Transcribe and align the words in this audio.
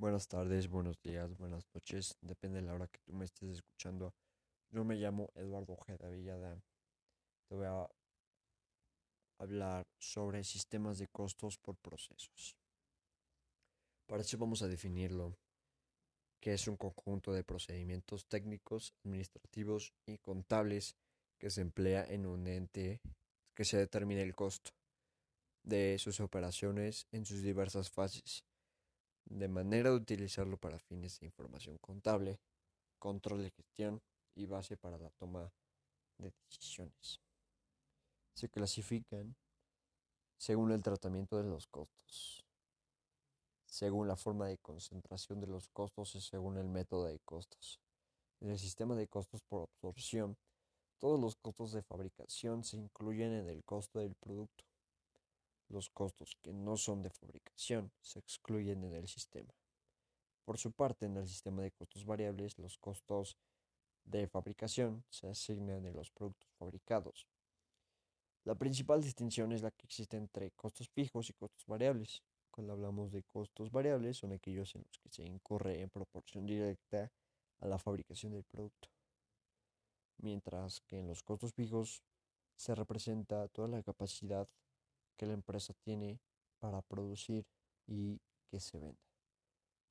Buenas 0.00 0.28
tardes, 0.28 0.68
buenos 0.68 1.02
días, 1.02 1.36
buenas 1.38 1.66
noches, 1.74 2.16
depende 2.20 2.60
de 2.60 2.66
la 2.68 2.74
hora 2.74 2.86
que 2.86 3.00
tú 3.00 3.12
me 3.12 3.24
estés 3.24 3.50
escuchando. 3.50 4.14
Yo 4.70 4.84
me 4.84 4.94
llamo 4.94 5.32
Eduardo 5.34 5.72
Ojeda 5.72 6.08
Villada. 6.08 6.62
Te 7.48 7.56
voy 7.56 7.66
a 7.66 7.90
hablar 9.40 9.88
sobre 9.98 10.44
sistemas 10.44 10.98
de 10.98 11.08
costos 11.08 11.58
por 11.58 11.76
procesos. 11.78 12.56
Para 14.06 14.22
eso 14.22 14.38
vamos 14.38 14.62
a 14.62 14.68
definirlo, 14.68 15.36
que 16.38 16.54
es 16.54 16.68
un 16.68 16.76
conjunto 16.76 17.32
de 17.32 17.42
procedimientos 17.42 18.24
técnicos, 18.26 18.94
administrativos 19.04 19.92
y 20.06 20.18
contables 20.18 20.94
que 21.40 21.50
se 21.50 21.62
emplea 21.62 22.04
en 22.04 22.24
un 22.24 22.46
ente 22.46 23.00
que 23.52 23.64
se 23.64 23.78
determine 23.78 24.22
el 24.22 24.36
costo 24.36 24.70
de 25.64 25.98
sus 25.98 26.20
operaciones 26.20 27.08
en 27.10 27.26
sus 27.26 27.42
diversas 27.42 27.90
fases 27.90 28.44
de 29.30 29.48
manera 29.48 29.90
de 29.90 29.96
utilizarlo 29.96 30.56
para 30.56 30.78
fines 30.78 31.20
de 31.20 31.26
información 31.26 31.78
contable, 31.78 32.38
control 32.98 33.42
de 33.42 33.50
gestión 33.50 34.02
y 34.34 34.46
base 34.46 34.76
para 34.76 34.98
la 34.98 35.10
toma 35.10 35.52
de 36.18 36.32
decisiones. 36.48 37.20
Se 38.34 38.48
clasifican 38.48 39.36
según 40.36 40.72
el 40.72 40.82
tratamiento 40.82 41.36
de 41.36 41.48
los 41.48 41.66
costos, 41.66 42.44
según 43.66 44.08
la 44.08 44.16
forma 44.16 44.46
de 44.46 44.58
concentración 44.58 45.40
de 45.40 45.48
los 45.48 45.68
costos 45.68 46.14
y 46.14 46.20
según 46.20 46.56
el 46.56 46.68
método 46.68 47.06
de 47.06 47.18
costos. 47.20 47.80
En 48.40 48.50
el 48.50 48.58
sistema 48.58 48.94
de 48.94 49.08
costos 49.08 49.42
por 49.42 49.62
absorción, 49.62 50.36
todos 50.98 51.18
los 51.20 51.36
costos 51.36 51.72
de 51.72 51.82
fabricación 51.82 52.64
se 52.64 52.76
incluyen 52.76 53.32
en 53.32 53.48
el 53.48 53.64
costo 53.64 53.98
del 53.98 54.14
producto. 54.14 54.64
Los 55.68 55.90
costos 55.90 56.36
que 56.42 56.52
no 56.52 56.76
son 56.76 57.02
de 57.02 57.10
fabricación 57.10 57.92
se 58.00 58.18
excluyen 58.18 58.84
en 58.84 58.94
el 58.94 59.06
sistema. 59.06 59.54
Por 60.44 60.56
su 60.56 60.72
parte, 60.72 61.06
en 61.06 61.16
el 61.18 61.28
sistema 61.28 61.62
de 61.62 61.72
costos 61.72 62.06
variables, 62.06 62.58
los 62.58 62.78
costos 62.78 63.36
de 64.04 64.26
fabricación 64.26 65.04
se 65.10 65.28
asignan 65.28 65.84
en 65.84 65.94
los 65.94 66.10
productos 66.10 66.48
fabricados. 66.58 67.26
La 68.44 68.54
principal 68.54 69.02
distinción 69.02 69.52
es 69.52 69.60
la 69.60 69.70
que 69.70 69.84
existe 69.84 70.16
entre 70.16 70.50
costos 70.52 70.88
fijos 70.88 71.28
y 71.28 71.34
costos 71.34 71.66
variables. 71.66 72.22
Cuando 72.50 72.72
hablamos 72.72 73.12
de 73.12 73.22
costos 73.22 73.70
variables, 73.70 74.16
son 74.16 74.32
aquellos 74.32 74.74
en 74.74 74.84
los 74.86 74.98
que 74.98 75.10
se 75.10 75.22
incurre 75.22 75.82
en 75.82 75.90
proporción 75.90 76.46
directa 76.46 77.12
a 77.60 77.66
la 77.66 77.78
fabricación 77.78 78.32
del 78.32 78.44
producto. 78.44 78.88
Mientras 80.16 80.80
que 80.80 80.98
en 80.98 81.08
los 81.08 81.22
costos 81.22 81.52
fijos 81.52 82.02
se 82.56 82.74
representa 82.74 83.48
toda 83.48 83.68
la 83.68 83.82
capacidad 83.82 84.48
que 85.18 85.26
la 85.26 85.34
empresa 85.34 85.74
tiene 85.84 86.18
para 86.58 86.80
producir 86.80 87.44
y 87.86 88.20
que 88.50 88.60
se 88.60 88.78
venda. 88.78 88.96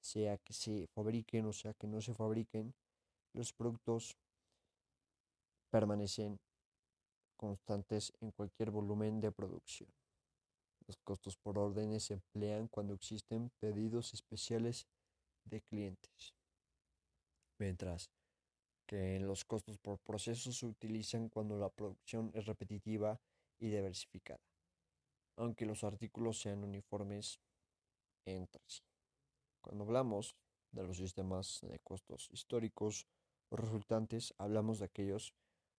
Sea 0.00 0.38
que 0.38 0.52
se 0.52 0.86
fabriquen 0.88 1.46
o 1.46 1.52
sea 1.52 1.74
que 1.74 1.86
no 1.86 2.00
se 2.00 2.14
fabriquen, 2.14 2.74
los 3.34 3.52
productos 3.52 4.16
permanecen 5.70 6.40
constantes 7.36 8.12
en 8.20 8.32
cualquier 8.32 8.70
volumen 8.70 9.20
de 9.20 9.30
producción. 9.30 9.90
Los 10.86 10.96
costos 11.04 11.36
por 11.36 11.58
órdenes 11.58 12.04
se 12.04 12.14
emplean 12.14 12.66
cuando 12.66 12.94
existen 12.94 13.50
pedidos 13.60 14.12
especiales 14.14 14.86
de 15.44 15.60
clientes, 15.60 16.34
mientras 17.58 18.10
que 18.86 19.20
los 19.20 19.44
costos 19.44 19.78
por 19.78 19.98
procesos 20.00 20.58
se 20.58 20.66
utilizan 20.66 21.28
cuando 21.28 21.56
la 21.58 21.68
producción 21.68 22.32
es 22.34 22.46
repetitiva 22.46 23.20
y 23.58 23.68
diversificada 23.68 24.40
aunque 25.40 25.64
los 25.64 25.84
artículos 25.84 26.38
sean 26.38 26.62
uniformes 26.62 27.40
entre 28.26 28.62
sí. 28.66 28.82
Cuando 29.62 29.84
hablamos 29.84 30.36
de 30.70 30.82
los 30.82 30.98
sistemas 30.98 31.60
de 31.62 31.78
costos 31.80 32.28
históricos 32.30 33.06
o 33.48 33.56
resultantes, 33.56 34.34
hablamos 34.38 34.78
de 34.78 34.84
aquellos 34.84 35.34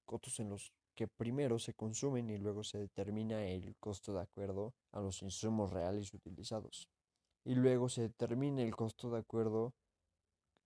costos 0.06 0.40
en 0.40 0.50
los 0.50 0.74
que 0.96 1.08
primero 1.08 1.60
se 1.60 1.74
consumen 1.74 2.30
y 2.30 2.38
luego 2.38 2.64
se 2.64 2.80
determina 2.80 3.46
el 3.46 3.76
costo 3.78 4.14
de 4.14 4.22
acuerdo 4.22 4.74
a 4.92 5.00
los 5.00 5.22
insumos 5.22 5.72
reales 5.72 6.14
utilizados. 6.14 6.90
Y 7.46 7.56
luego 7.56 7.88
se 7.88 8.02
determina 8.02 8.64
el 8.64 8.76
costo 8.76 9.10
de 9.12 9.20
acuerdo 9.20 9.74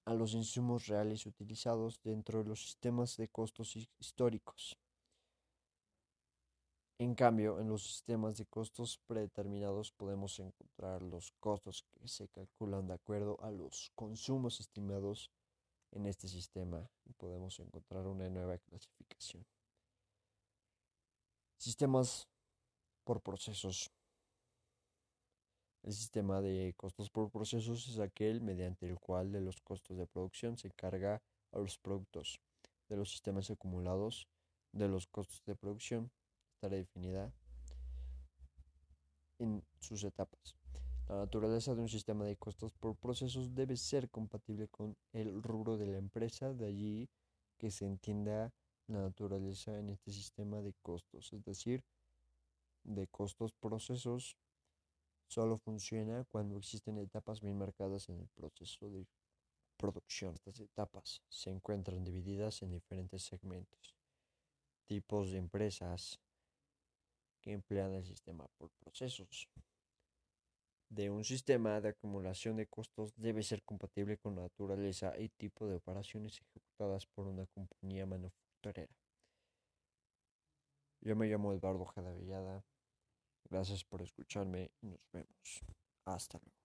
a 0.06 0.14
los 0.14 0.34
insumos 0.34 0.88
reales 0.88 1.26
utilizados 1.26 2.02
dentro 2.02 2.44
de 2.44 2.50
los 2.50 2.62
sistemas 2.62 3.18
de 3.18 3.28
costos 3.28 3.76
históricos. 4.00 4.78
En 6.98 7.14
cambio, 7.14 7.60
en 7.60 7.68
los 7.68 7.84
sistemas 7.84 8.38
de 8.38 8.46
costos 8.46 9.00
predeterminados 9.06 9.92
podemos 9.92 10.40
encontrar 10.40 11.02
los 11.02 11.34
costos 11.42 11.84
que 11.92 12.08
se 12.08 12.30
calculan 12.30 12.88
de 12.88 12.94
acuerdo 12.94 13.38
a 13.42 13.52
los 13.52 13.92
consumos 13.96 14.62
estimados 14.62 15.30
en 15.92 16.06
este 16.06 16.30
sistema 16.30 16.90
y 17.04 17.12
podemos 17.12 17.60
encontrar 17.60 18.08
una 18.08 18.30
nueva 18.30 18.58
clasificación. 18.60 19.46
Sistemas 21.58 22.30
por 23.04 23.22
procesos. 23.22 23.92
El 25.84 25.92
sistema 25.92 26.40
de 26.40 26.74
costos 26.78 27.10
por 27.10 27.30
procesos 27.30 27.90
es 27.90 28.00
aquel 28.00 28.40
mediante 28.40 28.88
el 28.88 28.98
cual 29.00 29.34
de 29.34 29.42
los 29.42 29.60
costos 29.60 29.98
de 29.98 30.08
producción 30.08 30.58
se 30.58 30.72
carga 30.72 31.22
a 31.52 31.60
los 31.60 31.78
productos, 31.78 32.40
de 32.88 32.96
los 32.96 33.12
sistemas 33.12 33.52
acumulados, 33.52 34.30
de 34.72 34.88
los 34.88 35.08
costos 35.08 35.44
de 35.46 35.56
producción 35.56 36.10
estará 36.66 36.78
definida 36.78 37.32
en 39.40 39.64
sus 39.80 40.04
etapas. 40.04 40.56
La 41.08 41.18
naturaleza 41.18 41.76
de 41.76 41.82
un 41.82 41.90
sistema 41.90 42.26
de 42.26 42.36
costos 42.36 42.72
por 42.74 42.96
procesos 42.96 43.54
debe 43.54 43.78
ser 43.78 44.10
compatible 44.10 44.68
con 44.68 44.98
el 45.14 45.44
rubro 45.44 45.78
de 45.78 45.86
la 45.86 45.98
empresa, 45.98 46.54
de 46.54 46.66
allí 46.66 47.10
que 47.58 47.70
se 47.70 47.86
entienda 47.86 48.52
la 48.88 49.02
naturaleza 49.02 49.78
en 49.78 49.90
este 49.90 50.12
sistema 50.12 50.62
de 50.62 50.74
costos, 50.82 51.32
es 51.34 51.44
decir, 51.44 51.84
de 52.84 53.08
costos 53.08 53.54
procesos 53.54 54.38
solo 55.28 55.58
funciona 55.58 56.24
cuando 56.26 56.58
existen 56.58 56.98
etapas 56.98 57.42
bien 57.42 57.58
marcadas 57.58 58.10
en 58.10 58.20
el 58.20 58.28
proceso 58.30 58.90
de 58.90 59.08
producción. 59.78 60.36
Estas 60.36 60.60
etapas 60.60 61.22
se 61.30 61.50
encuentran 61.50 62.04
divididas 62.04 62.62
en 62.62 62.72
diferentes 62.72 63.24
segmentos, 63.24 63.96
tipos 64.86 65.32
de 65.32 65.40
empresas, 65.40 66.20
que 67.46 67.54
emplean 67.54 67.94
el 67.94 68.04
sistema 68.04 68.48
por 68.58 68.72
procesos. 68.84 69.48
De 70.90 71.10
un 71.12 71.24
sistema 71.24 71.80
de 71.80 71.90
acumulación 71.90 72.58
de 72.58 72.68
costos 72.68 73.14
debe 73.16 73.44
ser 73.44 73.64
compatible 73.64 74.18
con 74.18 74.36
la 74.36 74.44
naturaleza 74.44 75.14
y 75.18 75.30
tipo 75.30 75.68
de 75.68 75.76
operaciones 75.76 76.42
ejecutadas 76.42 77.06
por 77.06 77.28
una 77.28 77.46
compañía 77.46 78.06
manufacturera. 78.06 78.94
Yo 81.02 81.16
me 81.16 81.28
llamo 81.28 81.54
Eduardo 81.54 81.86
Jadavillada. 81.86 82.66
Gracias 83.48 83.84
por 83.84 84.02
escucharme 84.02 84.72
y 84.82 84.88
nos 84.88 85.02
vemos. 85.14 85.62
Hasta 86.06 86.40
luego. 86.40 86.65